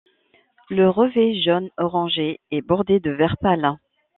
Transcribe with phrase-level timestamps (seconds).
[0.71, 3.77] Le revers, jaune orangé est bordé de vert pâle.